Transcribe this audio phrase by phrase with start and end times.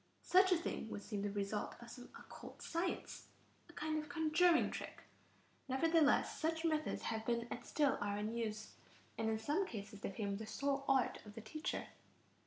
[0.23, 3.27] Such a thing would seem the result of some occult science,
[3.69, 5.03] a kind of conjuring trick.
[5.67, 8.71] Nevertheless, such methods have been and still are in use,
[9.15, 11.89] and in some cases they form the sole art of the teacher.